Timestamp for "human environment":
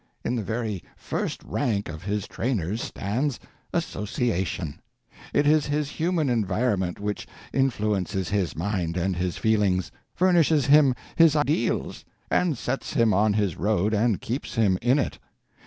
5.91-6.99